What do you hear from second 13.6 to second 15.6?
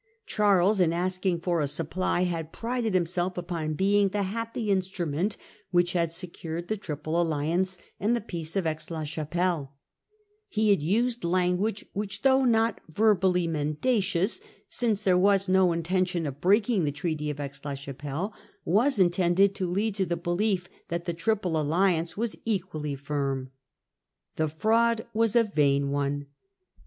84 Preparations of Louis^or War. 1670. cious— since there was